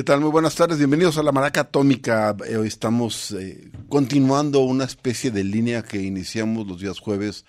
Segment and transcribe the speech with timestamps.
[0.00, 0.22] ¿Qué tal?
[0.22, 2.34] Muy buenas tardes, bienvenidos a la Maraca Atómica.
[2.48, 7.44] Eh, hoy estamos eh, continuando una especie de línea que iniciamos los días jueves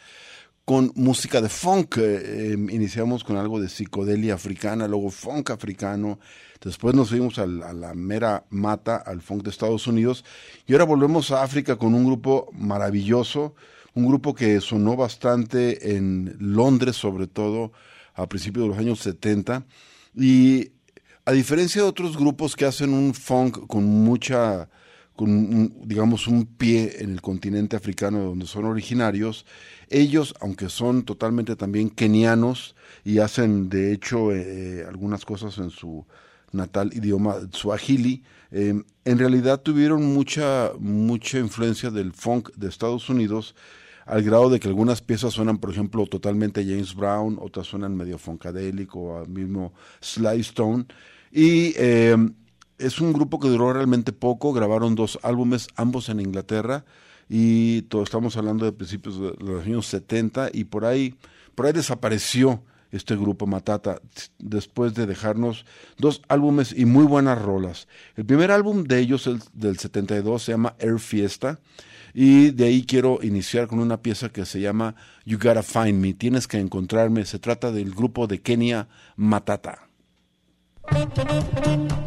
[0.66, 1.96] con música de funk.
[1.98, 6.20] Eh, iniciamos con algo de psicodelia africana, luego funk africano.
[6.62, 10.26] Después nos fuimos a la mera mata, al funk de Estados Unidos.
[10.68, 13.56] Y ahora volvemos a África con un grupo maravilloso,
[13.94, 17.72] un grupo que sonó bastante en Londres, sobre todo
[18.14, 19.64] a principios de los años 70.
[20.14, 20.72] Y
[21.26, 24.70] a diferencia de otros grupos que hacen un funk con mucha,
[25.16, 29.46] con digamos un pie en el continente africano de donde son originarios,
[29.90, 36.06] ellos, aunque son totalmente también kenianos y hacen de hecho eh, algunas cosas en su
[36.52, 38.74] natal idioma suajili, eh,
[39.06, 43.56] en realidad tuvieron mucha, mucha influencia del funk de Estados Unidos
[44.06, 48.18] al grado de que algunas piezas suenan, por ejemplo, totalmente James Brown, otras suenan medio
[48.18, 50.86] funkadélico, o al mismo Sly Stone.
[51.32, 52.16] Y eh,
[52.78, 56.84] es un grupo que duró realmente poco, grabaron dos álbumes, ambos en Inglaterra,
[57.30, 61.16] y todo, estamos hablando de principios de los años 70, y por ahí,
[61.56, 64.02] por ahí desapareció este grupo Matata,
[64.38, 65.66] después de dejarnos
[65.98, 67.88] dos álbumes y muy buenas rolas.
[68.18, 71.60] El primer álbum de ellos, el, del 72, se llama Air Fiesta,
[72.14, 76.14] y de ahí quiero iniciar con una pieza que se llama You Gotta Find Me,
[76.14, 79.91] tienes que encontrarme, se trata del grupo de Kenia Matata.
[80.90, 82.01] Thank you.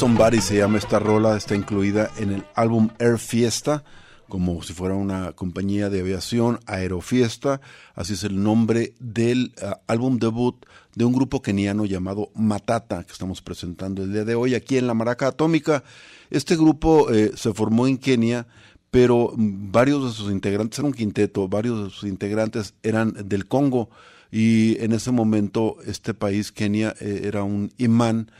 [0.00, 3.84] Somebody se llama esta rola, está incluida en el álbum Air Fiesta,
[4.30, 7.60] como si fuera una compañía de aviación, Aerofiesta,
[7.94, 10.64] así es el nombre del uh, álbum debut
[10.94, 14.86] de un grupo keniano llamado Matata, que estamos presentando el día de hoy aquí en
[14.86, 15.84] la Maraca Atómica.
[16.30, 18.46] Este grupo eh, se formó en Kenia,
[18.90, 23.90] pero varios de sus integrantes, era un quinteto, varios de sus integrantes eran del Congo,
[24.32, 28.30] y en ese momento este país, Kenia, eh, era un imán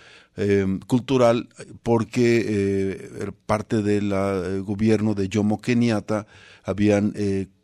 [0.43, 1.51] eh, cultural
[1.83, 6.27] porque eh, parte del eh, gobierno de Jomo Kenyatta
[6.65, 7.13] habían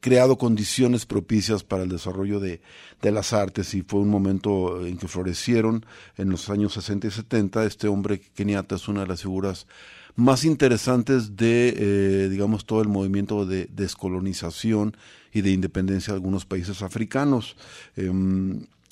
[0.00, 2.61] creado condiciones propicias para el desarrollo de,
[3.00, 5.87] de, las artes y fue un momento en que florecieron
[6.19, 7.64] en los años 60 y 70.
[7.64, 9.67] Este hombre Kenyatta es una de las figuras
[10.14, 14.96] más interesantes de, digamos, todo el movimiento de descolonización
[15.32, 17.56] y de independencia de algunos países africanos.
[17.96, 18.10] Eh,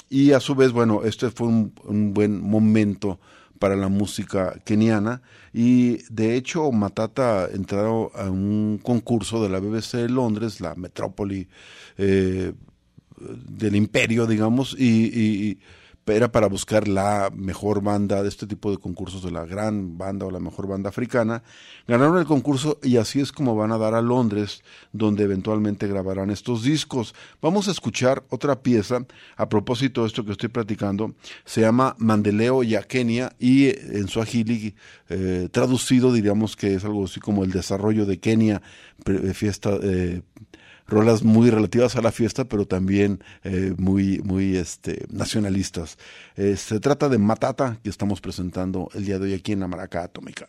[0.09, 3.19] y a su vez, bueno, este fue un buen momento
[3.59, 5.23] para la música keniana.
[5.53, 11.49] Y de hecho Matata entraron a un concurso de la BBC de Londres, la metrópoli
[11.97, 12.53] eh,
[13.19, 15.59] del imperio, digamos, y
[16.07, 20.27] era para buscar la mejor banda de este tipo de concursos, de la gran banda
[20.27, 21.43] o la mejor banda africana.
[21.87, 26.31] Ganaron el concurso y así es como van a dar a Londres, donde eventualmente grabarán
[26.31, 27.15] estos discos.
[27.41, 29.07] Vamos a escuchar otra pieza
[29.37, 31.15] a propósito de esto que estoy platicando.
[31.45, 34.75] Se llama Mandeleo y Kenia y en su agili
[35.09, 38.63] eh, traducido diríamos que es algo así como el desarrollo de Kenia,
[39.33, 39.71] fiesta.
[39.83, 40.23] Eh,
[40.87, 45.99] rolas muy relativas a la fiesta, pero también eh, muy, muy este, nacionalistas.
[46.37, 49.69] Eh, se trata de Matata, que estamos presentando el día de hoy aquí en la
[49.69, 50.49] Maraca Atómica.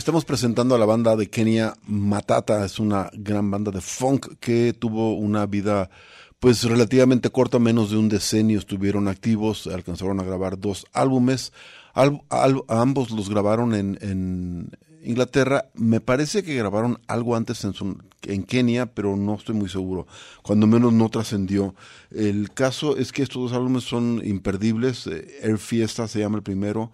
[0.00, 4.72] Estamos presentando a la banda de Kenia Matata, es una gran banda de funk que
[4.72, 5.90] tuvo una vida
[6.38, 11.52] pues relativamente corta, menos de un decenio estuvieron activos, alcanzaron a grabar dos álbumes,
[11.92, 14.70] ambos los grabaron en, en
[15.04, 19.68] Inglaterra, me parece que grabaron algo antes en, su- en Kenia, pero no estoy muy
[19.68, 20.06] seguro,
[20.42, 21.74] cuando menos no trascendió.
[22.10, 26.42] El caso es que estos dos álbumes son imperdibles, eh, Air Fiesta se llama el
[26.42, 26.90] primero,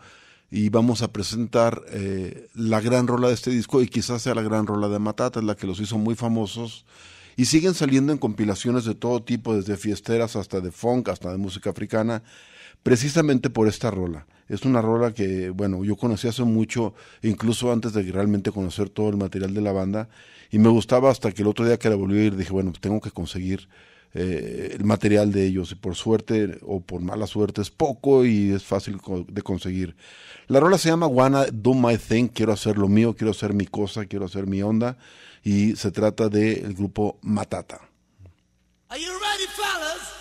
[0.51, 4.43] y vamos a presentar eh, la gran rola de este disco y quizás sea la
[4.43, 6.85] gran rola de Matata, la que los hizo muy famosos
[7.37, 11.37] y siguen saliendo en compilaciones de todo tipo, desde fiesteras hasta de funk, hasta de
[11.37, 12.23] música africana,
[12.83, 14.27] precisamente por esta rola.
[14.49, 19.11] Es una rola que, bueno, yo conocí hace mucho, incluso antes de realmente conocer todo
[19.11, 20.09] el material de la banda,
[20.51, 22.71] y me gustaba hasta que el otro día que la volví a ir dije, bueno,
[22.71, 23.69] pues tengo que conseguir
[24.19, 28.65] eh, el material de ellos, por suerte o por mala suerte es poco y es
[28.65, 29.95] fácil de conseguir.
[30.47, 33.67] La rola se llama Wanna Do My Thing, quiero hacer lo mío, quiero hacer mi
[33.67, 34.97] cosa, quiero hacer mi onda,
[35.45, 37.81] y se trata del grupo Matata.
[38.89, 40.16] Are you ready, fellas?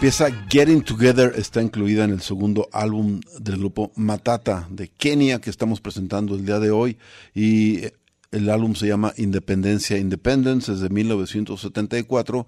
[0.00, 5.50] Pieza Getting Together está incluida en el segundo álbum del grupo Matata de Kenia que
[5.50, 6.96] estamos presentando el día de hoy.
[7.34, 7.82] Y
[8.30, 12.46] el álbum se llama Independencia Independence, es de 1974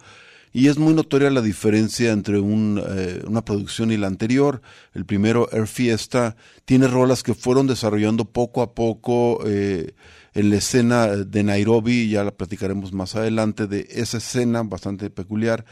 [0.54, 4.62] y es muy notoria la diferencia entre un, eh, una producción y la anterior.
[4.94, 9.92] El primero, Air Fiesta, tiene rolas que fueron desarrollando poco a poco eh,
[10.32, 15.66] en la escena de Nairobi, ya la platicaremos más adelante de esa escena bastante peculiar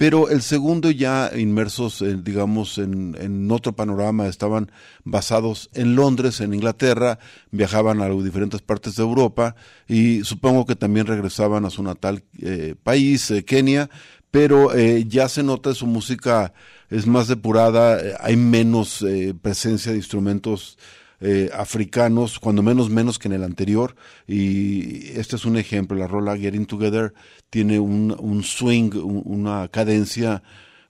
[0.00, 4.72] pero el segundo ya inmersos, eh, digamos, en, en, otro panorama, estaban
[5.04, 7.18] basados en Londres, en Inglaterra,
[7.50, 9.56] viajaban a diferentes partes de Europa
[9.88, 13.90] y supongo que también regresaban a su natal eh, país, eh, Kenia,
[14.30, 16.54] pero ya se nota su música
[16.88, 19.04] es más depurada, hay menos
[19.42, 20.78] presencia de instrumentos
[21.20, 23.94] eh, africanos, cuando menos menos que en el anterior.
[24.26, 27.12] Y este es un ejemplo, la rola Getting Together
[27.50, 30.42] tiene un, un swing, un- una cadencia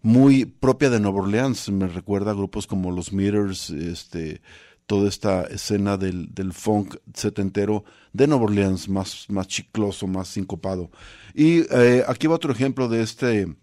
[0.02, 1.68] muy propia de Nueva Orleans.
[1.70, 4.40] Me recuerda a grupos como los Meters, este,
[4.86, 10.90] toda esta escena del, del funk setentero de Nueva Orleans, más, más chicloso, más sincopado.
[11.34, 13.54] Y eh, aquí va otro ejemplo de este,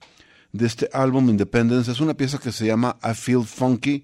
[0.54, 1.92] de este álbum Independence.
[1.92, 4.04] Es una pieza que se llama I Feel Funky.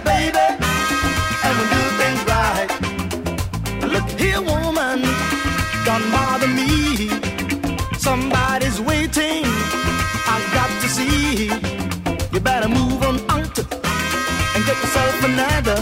[15.21, 15.81] yourself another.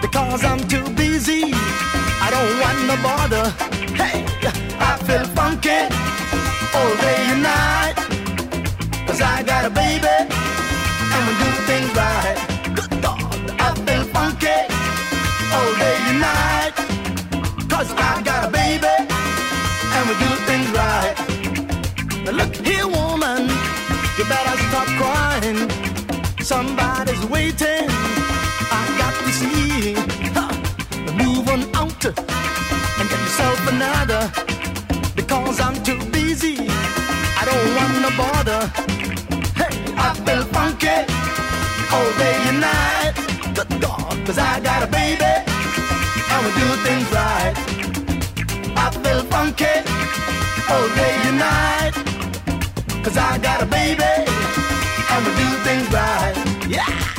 [0.00, 1.52] Because I'm too busy.
[2.22, 3.50] I don't want no bother.
[3.94, 4.24] Hey,
[4.78, 5.80] I feel funky
[6.74, 7.94] all day and night.
[9.06, 10.06] Cause I got a baby
[11.14, 12.36] and we do things right.
[12.74, 14.58] Good God, I feel funky
[15.54, 16.74] all day and night.
[17.68, 18.94] Cause I got a baby
[19.94, 21.14] and we do things right.
[22.24, 23.48] Now look here, woman,
[24.16, 25.70] you better stop crying.
[26.42, 27.90] Somebody's waiting.
[33.74, 34.22] Another.
[35.14, 36.56] Because I'm too busy.
[37.40, 38.60] I don't want to bother.
[39.60, 39.74] Hey,
[40.06, 40.98] I feel funky
[41.94, 43.14] all day and night.
[43.54, 45.34] Good God, cause I got a baby
[46.32, 47.54] and we do things right.
[48.84, 49.74] I feel funky
[50.72, 51.94] all day and night.
[53.04, 54.14] Cause I got a baby
[55.12, 56.34] and we do things right.
[56.68, 57.09] Yeah!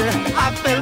[0.00, 0.32] Yeah.
[0.36, 0.79] I feel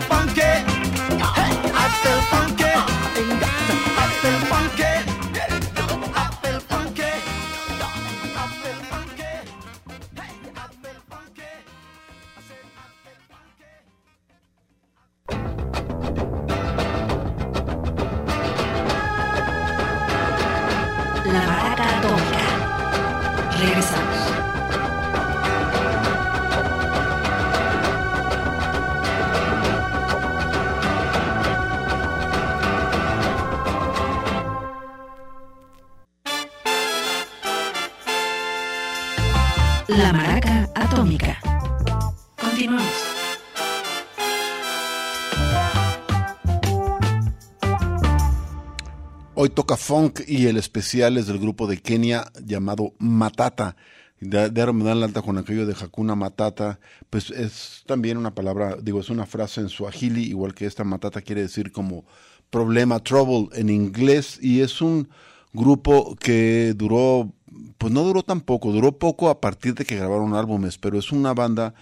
[49.76, 53.76] funk y el especial es del grupo de Kenia llamado Matata.
[54.20, 58.34] De, de me dan la alta con aquello de Hakuna Matata, pues es también una
[58.34, 62.04] palabra, digo, es una frase en suajili, igual que esta Matata quiere decir como
[62.50, 65.08] problema, trouble en inglés, y es un
[65.52, 67.32] grupo que duró,
[67.78, 71.32] pues no duró tampoco, duró poco a partir de que grabaron álbumes, pero es una
[71.32, 71.74] banda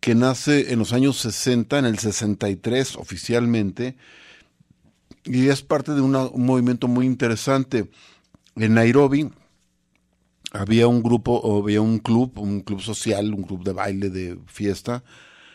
[0.00, 3.96] que nace en los años 60, en el 63 oficialmente,
[5.24, 7.90] y es parte de un movimiento muy interesante.
[8.56, 9.30] En Nairobi
[10.52, 15.04] había un grupo, había un club, un club social, un club de baile, de fiesta,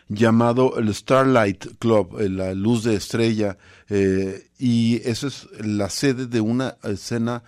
[0.07, 3.57] llamado el Starlight Club, eh, la luz de estrella,
[3.89, 7.43] eh, y esa es la sede de una escena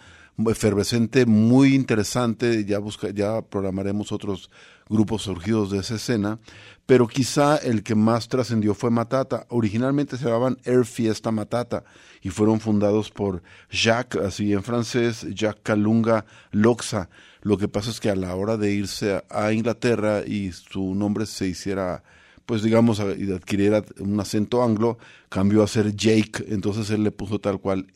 [0.46, 4.50] efervescente muy interesante, ya busca, ya programaremos otros
[4.88, 6.40] grupos surgidos de esa escena,
[6.86, 9.46] pero quizá el que más trascendió fue Matata.
[9.50, 11.84] Originalmente se llamaban Air Fiesta Matata
[12.22, 17.10] y fueron fundados por Jacques, así en francés, Jacques Kalunga Loxa.
[17.42, 21.26] Lo que pasa es que a la hora de irse a, Inglaterra y su nombre
[21.26, 22.04] se hiciera
[22.46, 24.98] pues digamos, adquiriera un acento anglo,
[25.28, 27.88] cambió a ser Jake, entonces él le puso tal cual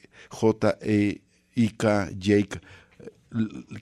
[1.56, 2.62] J-E-I-K, Jake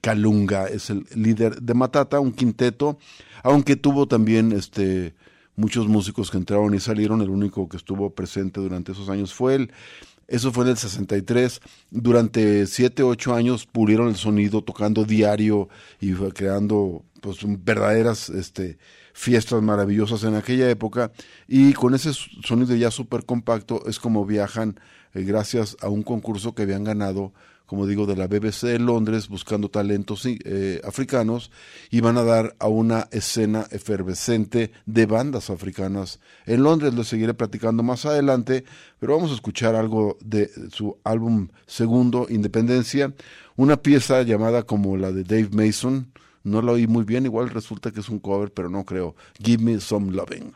[0.01, 2.97] Kalunga, es el líder de Matata, un quinteto,
[3.43, 5.15] aunque tuvo también este
[5.55, 9.55] muchos músicos que entraron y salieron, el único que estuvo presente durante esos años fue
[9.55, 9.71] él.
[10.29, 11.59] Eso fue en el 63.
[11.89, 15.67] Durante 7, 8 años pulieron el sonido tocando diario
[15.99, 18.77] y creando pues verdaderas este
[19.13, 21.11] fiestas maravillosas en aquella época
[21.45, 24.79] y con ese sonido ya súper compacto es como viajan
[25.13, 27.33] eh, gracias a un concurso que habían ganado
[27.69, 31.51] como digo, de la BBC de Londres buscando talentos eh, africanos
[31.91, 36.95] y van a dar a una escena efervescente de bandas africanas en Londres.
[36.95, 38.63] Lo seguiré platicando más adelante,
[38.97, 43.13] pero vamos a escuchar algo de su álbum segundo, Independencia,
[43.55, 46.11] una pieza llamada como la de Dave Mason.
[46.43, 49.15] No la oí muy bien, igual resulta que es un cover, pero no creo.
[49.43, 50.53] Give me some loving.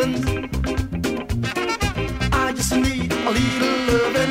[0.00, 0.04] I
[2.54, 4.30] just need a little loving.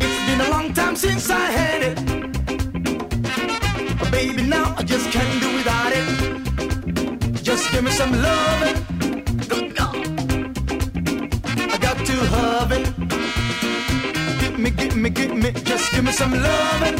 [0.00, 1.96] It's been a long time since I had it.
[3.98, 7.42] But baby, now I just can't do without it.
[7.42, 8.76] Just give me some loving.
[9.48, 9.96] Good God.
[11.74, 12.90] I got to have it.
[14.40, 16.96] Give me, give me, give me, just give me some loving.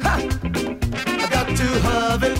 [0.00, 0.16] Ha!
[1.06, 2.39] I got to have it.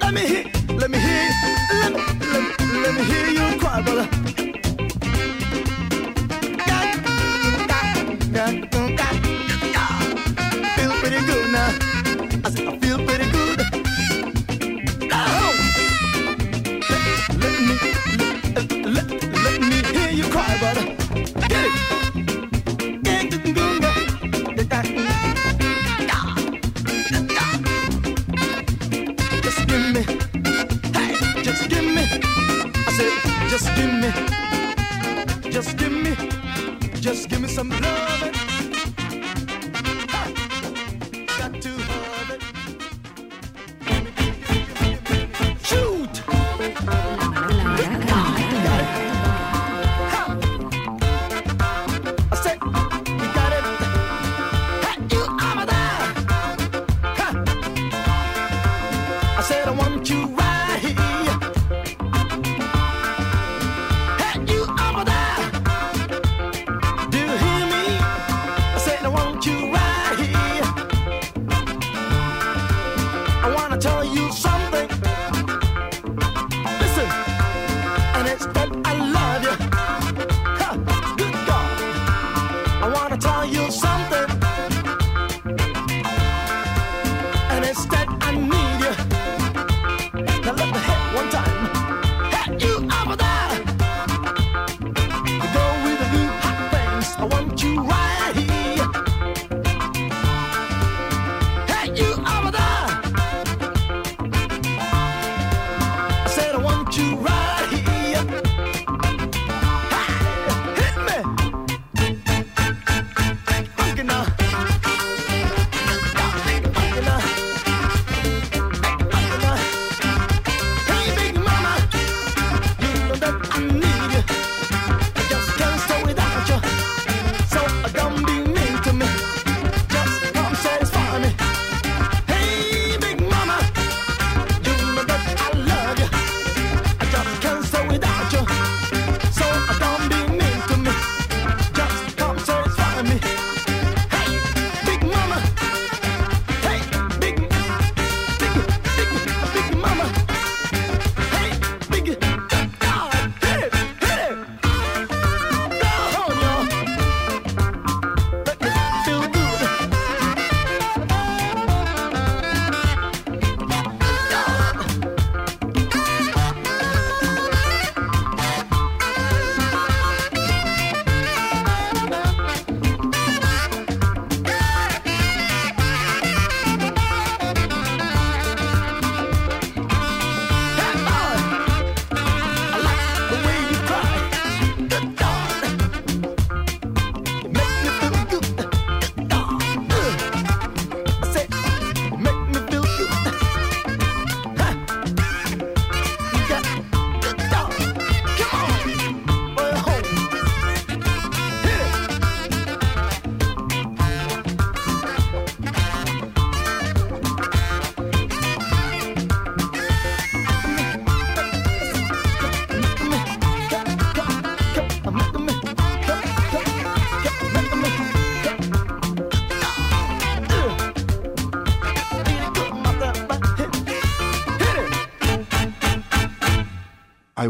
[0.00, 0.44] Let me hear,
[0.76, 1.30] let me hear,
[1.82, 2.00] let me,
[2.32, 4.47] let let me hear you cry, brother.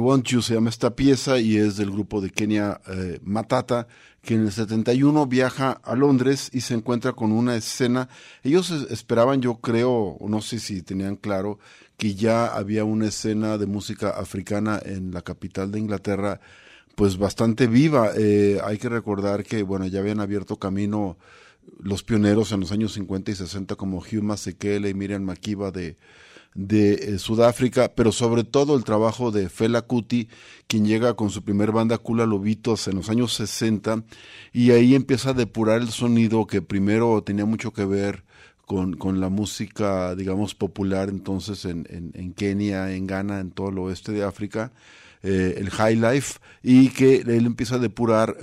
[0.08, 3.88] Want se llama esta pieza y es del grupo de Kenia eh, Matata,
[4.22, 8.08] que en el 71 viaja a Londres y se encuentra con una escena.
[8.42, 11.58] Ellos es- esperaban, yo creo, no sé si tenían claro,
[11.98, 16.40] que ya había una escena de música africana en la capital de Inglaterra,
[16.94, 18.12] pues bastante viva.
[18.16, 21.18] Eh, hay que recordar que, bueno, ya habían abierto camino
[21.80, 25.98] los pioneros en los años 50 y 60 como Hugh Masekele y Miriam Makiba de,
[26.54, 30.28] de eh, Sudáfrica, pero sobre todo el trabajo de Fela Kuti,
[30.66, 34.04] quien llega con su primer banda Kula Lobitos en los años 60
[34.52, 38.24] y ahí empieza a depurar el sonido que primero tenía mucho que ver
[38.66, 43.70] con, con la música, digamos, popular entonces en, en, en Kenia, en Ghana, en todo
[43.70, 44.72] el oeste de África,
[45.22, 48.36] eh, el High Life, y que él empieza a depurar,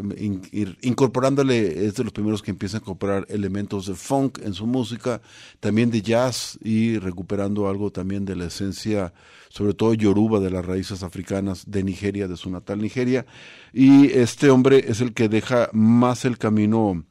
[0.52, 4.66] ir- incorporándole, es de los primeros que empieza a incorporar elementos de funk en su
[4.68, 5.22] música,
[5.60, 9.14] también de jazz y recuperando algo también de la esencia,
[9.50, 13.26] sobre todo yoruba, de las raíces africanas de Nigeria, de su natal Nigeria.
[13.74, 17.06] Y este hombre es el que deja más el camino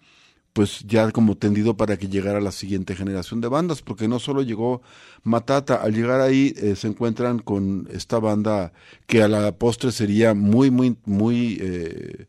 [0.54, 4.40] pues ya como tendido para que llegara la siguiente generación de bandas, porque no solo
[4.42, 4.82] llegó
[5.24, 8.72] Matata, al llegar ahí eh, se encuentran con esta banda
[9.06, 12.26] que a la postre sería muy, muy, muy eh,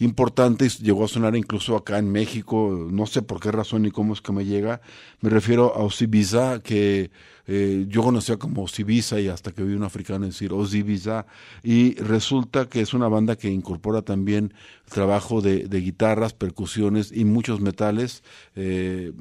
[0.00, 3.92] importante y llegó a sonar incluso acá en México, no sé por qué razón ni
[3.92, 4.80] cómo es que me llega,
[5.20, 7.12] me refiero a Osibiza, que
[7.46, 11.26] eh, yo conocía como Osibiza y hasta que vi un africano decir Osibiza,
[11.62, 14.54] y resulta que es una banda que incorpora también
[14.88, 18.22] trabajo de, guitarras, percusiones y muchos metales,
[18.54, 19.12] eh,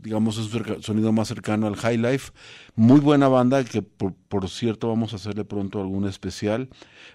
[0.00, 2.32] digamos es un sonido más cercano al high life,
[2.74, 6.68] muy buena banda que por, cierto vamos a hacerle pronto algún especial,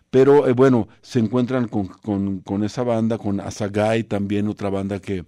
[0.10, 5.26] pero eh, bueno, se encuentran con, esa banda, con Asagai también, otra banda que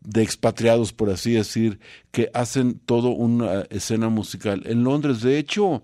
[0.00, 1.80] de expatriados, por así decir,
[2.10, 4.62] que hacen todo una escena musical.
[4.66, 5.82] En Londres, de hecho,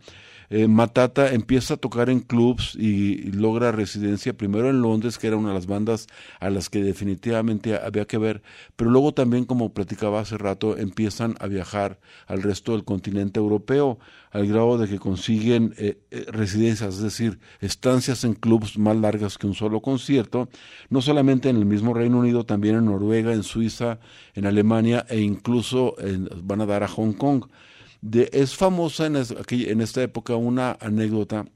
[0.57, 5.37] eh, Matata empieza a tocar en clubs y, logra residencia primero en Londres, que era
[5.37, 6.07] una de las bandas
[6.39, 8.41] a las que definitivamente había que ver,
[8.77, 11.99] pero luego también, como platicaba hace rato, empiezan a viajar
[12.29, 13.99] al resto del continente europeo,
[14.31, 19.39] al grado de que consiguen eh, eh, residencias, es decir, estancias en clubs más largas
[19.39, 20.49] que un solo concierto,
[20.89, 23.99] no solamente en el mismo Reino Unido, también en Noruega, en Suiza,
[24.35, 27.47] en Alemania e incluso en- van a dar a Hong Kong.
[28.07, 31.47] De, es famosa en, aquí- en esta época una anécdota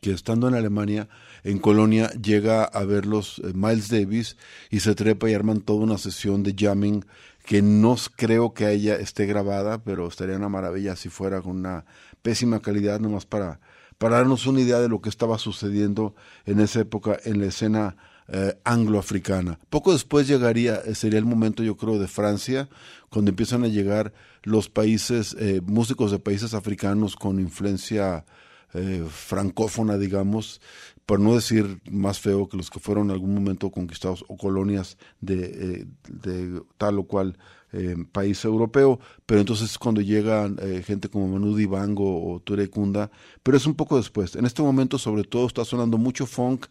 [0.00, 1.10] que estando en Alemania,
[1.44, 4.38] en Colonia, llega a verlos eh, Miles Davis
[4.70, 7.04] y se trepa y arman toda una sesión de jamming
[7.44, 11.84] que no creo que ella esté grabada, pero estaría una maravilla si fuera con una
[12.22, 13.60] pésima calidad, nomás para,
[13.98, 16.14] para darnos una idea de lo que estaba sucediendo
[16.46, 17.96] en esa época en la escena
[18.28, 19.58] eh, angloafricana.
[19.68, 22.68] Poco después llegaría, eh, sería el momento yo creo de Francia,
[23.12, 28.24] cuando empiezan a llegar los países, eh, músicos de países africanos con influencia
[28.72, 30.62] eh, francófona, digamos,
[31.04, 34.96] por no decir más feo que los que fueron en algún momento conquistados o colonias
[35.20, 37.36] de, eh, de tal o cual
[37.72, 43.10] eh, país europeo, pero entonces cuando llegan eh, gente como Manu Dibango o Ture Kunda,
[43.42, 44.36] pero es un poco después.
[44.36, 46.66] En este momento sobre todo está sonando mucho funk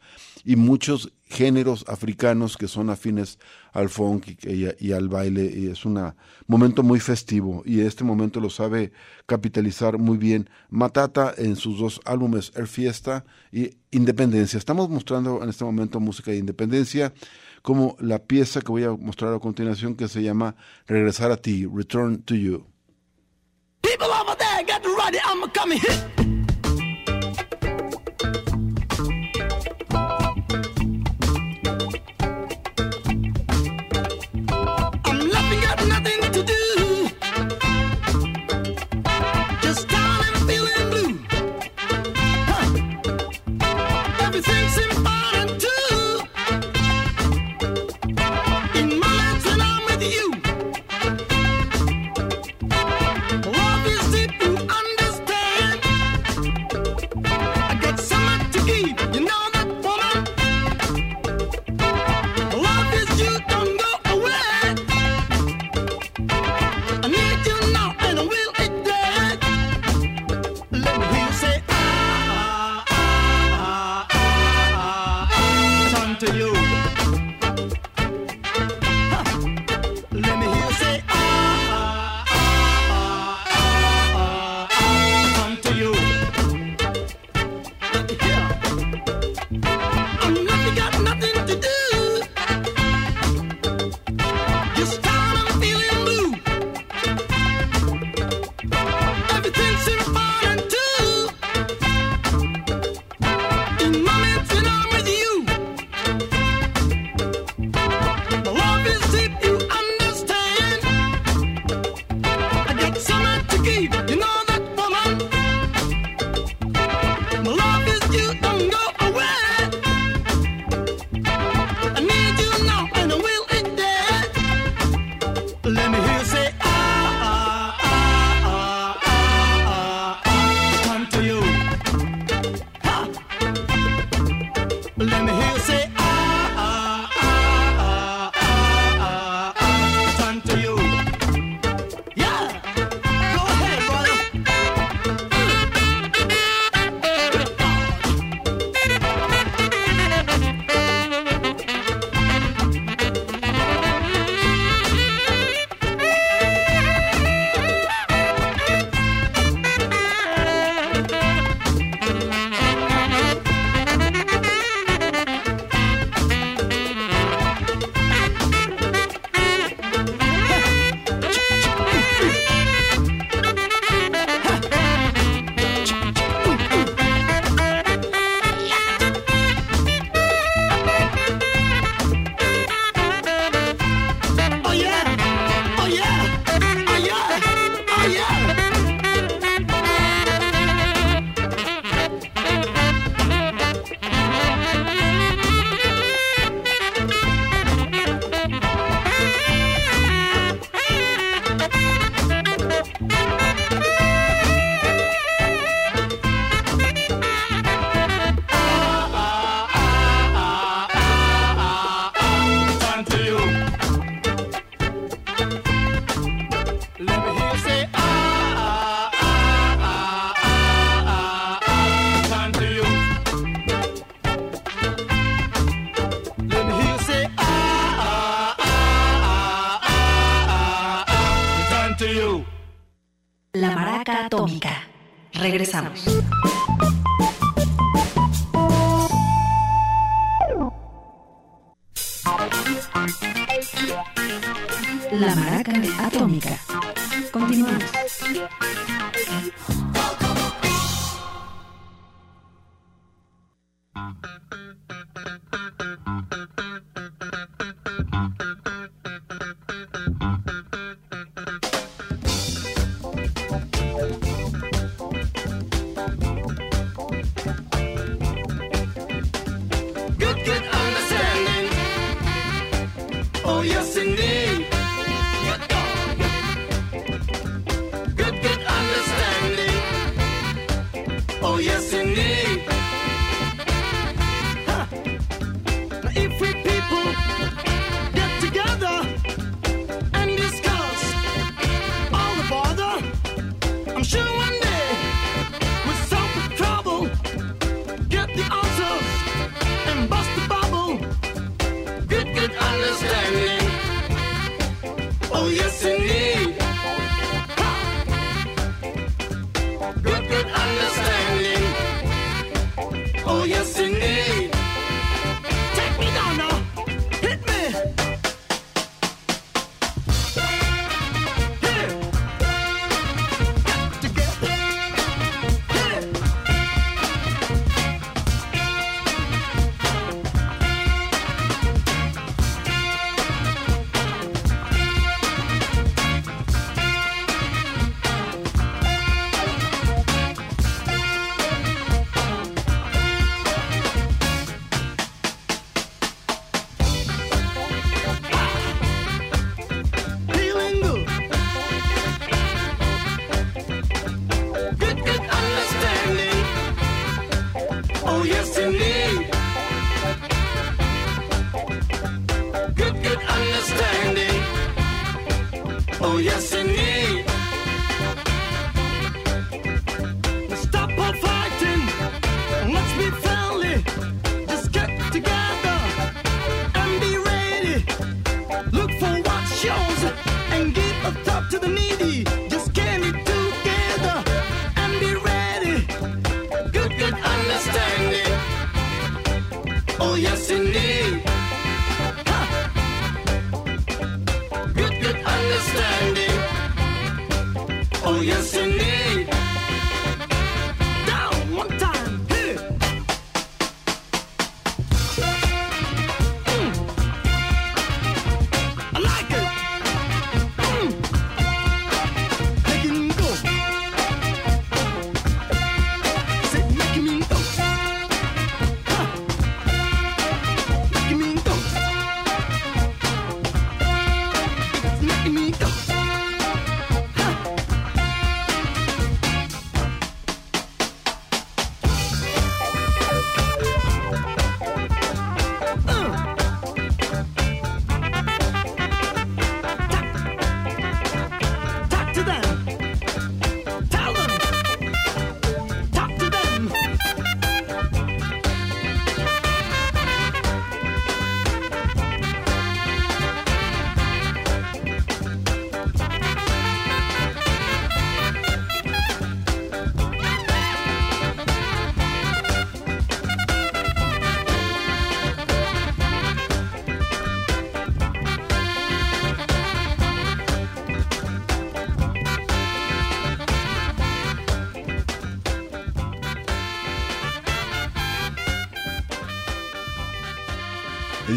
[0.46, 3.40] y muchos géneros africanos que son afines
[3.72, 6.14] al funk y, al baile y es un
[6.46, 8.92] momento muy festivo y este momento lo sabe
[9.26, 14.58] capitalizar muy bien Matata en sus dos álbumes Air Fiesta y Independencia.
[14.58, 17.14] Estamos mostrando en este momento música de independencia
[17.62, 20.56] como la pieza que voy a mostrar a continuación que se llama
[20.88, 22.66] Regresar a ti, Return to You.
[23.82, 24.64] People over there,
[25.26, 26.41] I'm coming.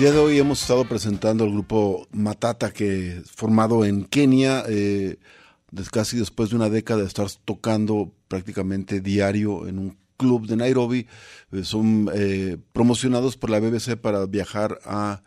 [0.04, 5.16] Día de hoy hemos estado presentando al grupo Matata, que formado en Kenia, eh,
[5.90, 11.06] casi después de una década de estar tocando prácticamente diario en un club de Nairobi.
[11.52, 15.22] Eh, son eh, promocionados por la BBC para viajar a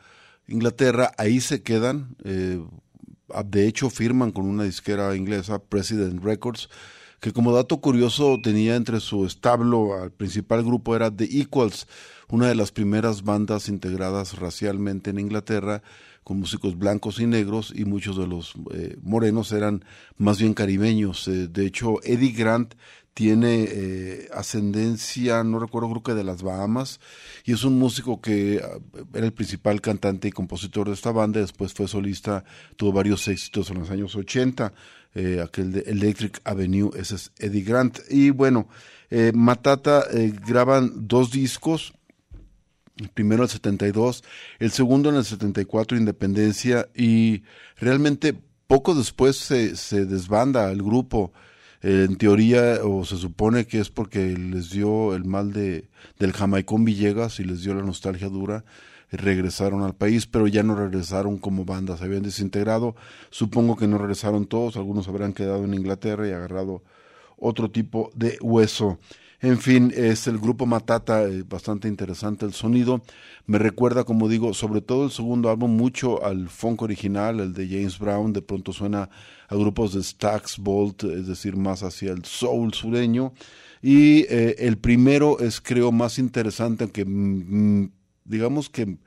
[0.48, 1.12] Inglaterra.
[1.18, 2.16] Ahí se quedan.
[2.24, 6.70] de hecho, firman con una disquera inglesa, President Records,
[7.20, 11.88] que como dato curioso tenía entre su establo al principal grupo era The Equals,
[12.30, 15.82] una de las primeras bandas integradas racialmente en Inglaterra,
[16.24, 19.86] con músicos blancos y negros, y muchos de los eh, morenos eran
[20.18, 21.28] más bien caribeños.
[21.28, 22.76] Eh, de hecho, Eddie Grant
[23.14, 27.00] tiene eh, ascendencia, no recuerdo, creo que de las Bahamas,
[27.46, 28.78] y es un músico que ah,
[29.12, 32.44] era el principal cantante y compositor de esta banda, después fue solista,
[32.76, 34.72] tuvo varios éxitos en los años 80,
[35.16, 38.02] eh, aquel de Electric Avenue, ese es Eddie Grant.
[38.12, 38.68] Y bueno,
[39.10, 41.96] eh, Matata eh, graban dos discos,
[43.00, 44.24] el primero el 72,
[44.60, 47.44] el segundo en el 74, Independencia, y
[47.78, 48.36] realmente
[48.68, 51.32] poco después se, se desbanda el grupo.
[51.82, 56.34] Eh, en teoría, o se supone que es porque les dio el mal de, del
[56.34, 58.66] Jamaicón Villegas y les dio la nostalgia dura,
[59.12, 62.96] regresaron al país, pero ya no regresaron como banda, se habían desintegrado.
[63.30, 66.84] Supongo que no regresaron todos, algunos habrán quedado en Inglaterra y agarrado
[67.38, 69.00] otro tipo de hueso.
[69.40, 73.04] En fin, es el grupo Matata, eh, bastante interesante el sonido.
[73.46, 77.68] Me recuerda, como digo, sobre todo el segundo álbum, mucho al funk original, el de
[77.68, 78.34] James Brown.
[78.34, 79.10] De pronto suena
[79.48, 83.34] a grupos de Stax Bolt, es decir, más hacia el soul sureño.
[83.80, 87.92] Y eh, el primero es, creo, más interesante, aunque mm, mm,
[88.26, 88.98] digamos que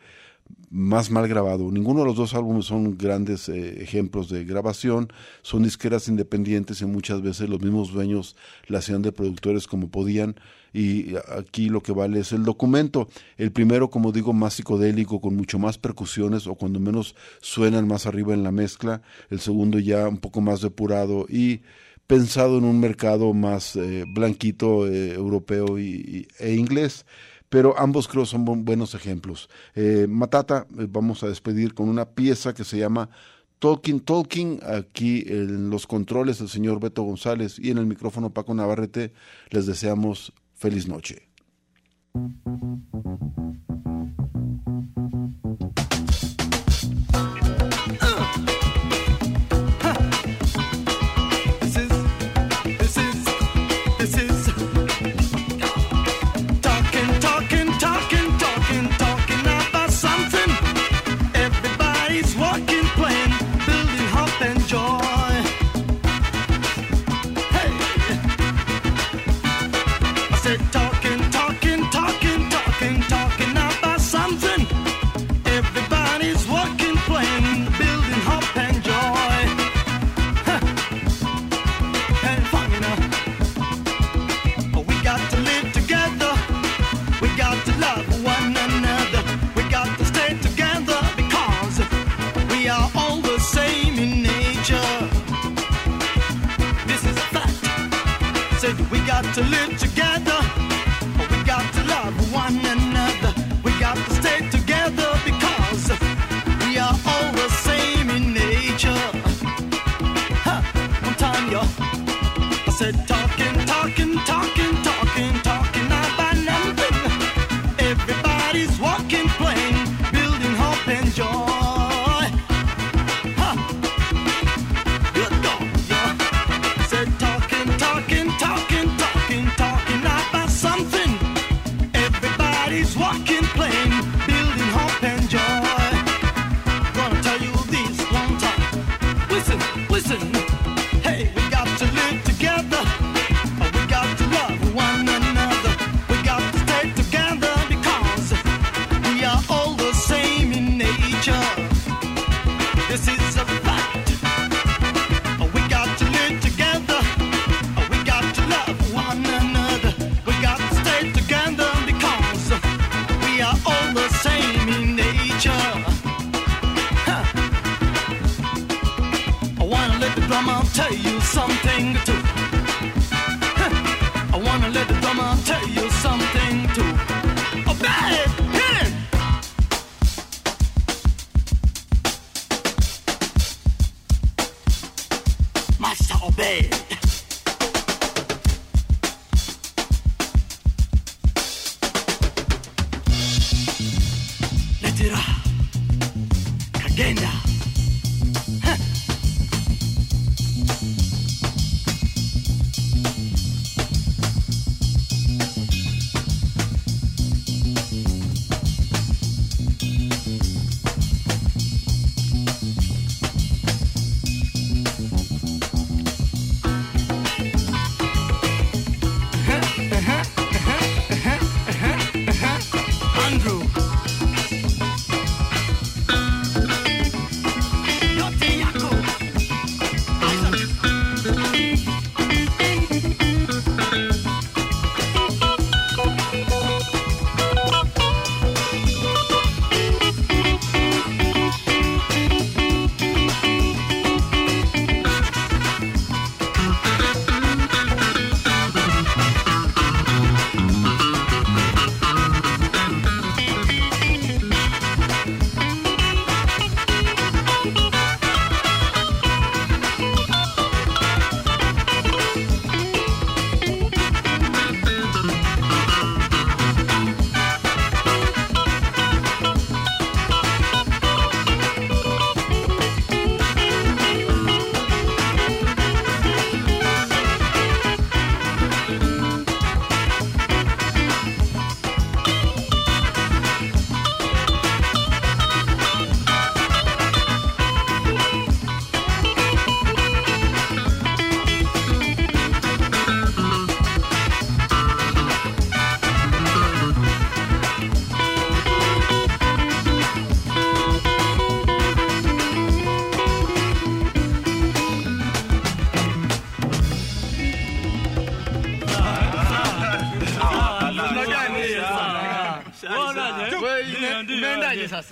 [0.71, 1.71] más mal grabado.
[1.71, 5.13] Ninguno de los dos álbumes son grandes eh, ejemplos de grabación,
[5.43, 8.37] son disqueras independientes y muchas veces los mismos dueños
[8.69, 10.37] la hacían de productores como podían
[10.73, 13.09] y aquí lo que vale es el documento.
[13.37, 18.07] El primero, como digo, más psicodélico, con mucho más percusiones o cuando menos suenan más
[18.07, 19.03] arriba en la mezcla.
[19.29, 21.63] El segundo ya un poco más depurado y
[22.07, 27.07] pensado en un mercado más eh, blanquito, eh, europeo y, e inglés
[27.51, 29.51] pero ambos creo son buenos ejemplos.
[29.75, 33.11] Eh, Matata, eh, vamos a despedir con una pieza que se llama
[33.59, 38.55] Talking Talking, aquí en los controles el señor Beto González y en el micrófono Paco
[38.55, 39.13] Navarrete,
[39.51, 41.29] les deseamos feliz noche.